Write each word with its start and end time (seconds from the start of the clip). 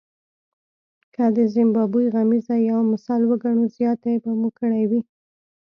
که 1.13 1.23
د 1.35 1.37
زیمبابوې 1.53 2.07
غمیزه 2.15 2.55
یو 2.69 2.79
مثال 2.91 3.21
وګڼو 3.27 3.63
زیاتی 3.77 4.15
به 4.23 4.31
مو 4.39 4.49
کړی 4.59 4.83
وي. 4.89 5.01